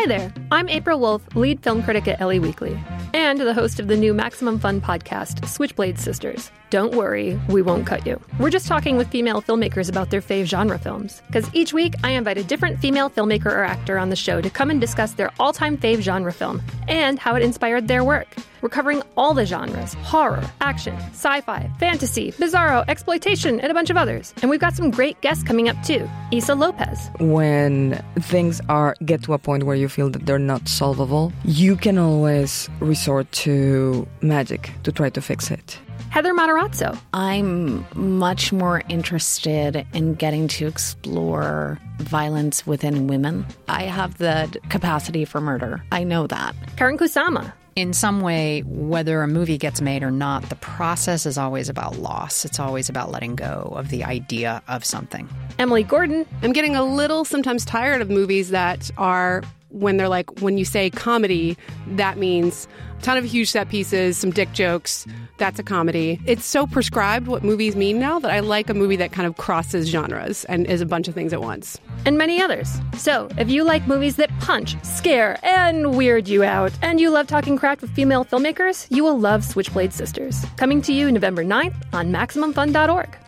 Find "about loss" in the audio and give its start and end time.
51.68-52.44